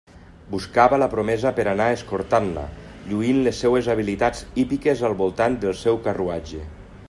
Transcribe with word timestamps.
Buscava 0.51 0.97
la 1.01 1.07
promesa 1.11 1.51
per 1.59 1.65
a 1.65 1.71
anar 1.77 1.89
escortant-la, 1.97 2.63
lluint 3.11 3.43
les 3.49 3.61
seues 3.65 3.91
habilitats 3.95 4.43
hípiques 4.65 5.07
al 5.11 5.19
voltant 5.23 5.63
del 5.67 5.77
seu 5.85 6.05
carruatge. 6.09 6.67